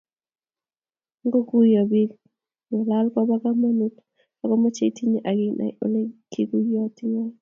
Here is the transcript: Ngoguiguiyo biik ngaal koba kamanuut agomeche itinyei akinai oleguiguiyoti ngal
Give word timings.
Ngoguiguiyo 1.25 1.81
biik 1.91 2.11
ngaal 2.77 3.07
koba 3.13 3.35
kamanuut 3.43 3.95
agomeche 4.43 4.83
itinyei 4.85 5.25
akinai 5.29 5.77
oleguiguiyoti 5.83 7.03
ngal 7.11 7.29